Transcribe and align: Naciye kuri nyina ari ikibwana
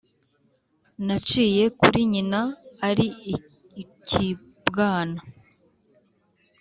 Naciye 1.07 1.63
kuri 1.79 1.99
nyina 2.11 2.41
ari 2.89 3.07
ikibwana 3.83 5.19